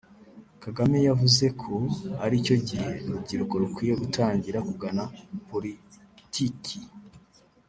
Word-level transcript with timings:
Kagame 0.63 0.97
yavuze 1.07 1.45
ko 1.61 1.73
ari 2.25 2.35
cyo 2.45 2.55
gihe 2.67 2.89
urubyiruko 3.07 3.53
rukwiye 3.61 3.93
gutangira 4.01 4.59
kugana 4.67 5.03
politki 5.49 6.77